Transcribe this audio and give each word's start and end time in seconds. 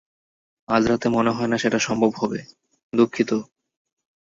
আজ 0.69 0.83
রাতে 0.87 1.07
মনে 1.09 1.31
হয় 1.31 1.49
না 1.51 1.57
সেটা 1.57 1.79
সম্ভব 1.87 2.11
হবে, 2.21 2.39
দুঃখিত! 2.93 3.31